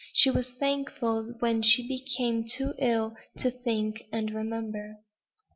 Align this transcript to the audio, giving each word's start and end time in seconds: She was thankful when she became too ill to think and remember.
She 0.13 0.31
was 0.31 0.49
thankful 0.53 1.35
when 1.41 1.61
she 1.61 1.87
became 1.87 2.43
too 2.47 2.73
ill 2.79 3.15
to 3.37 3.51
think 3.51 4.07
and 4.11 4.31
remember. 4.33 4.97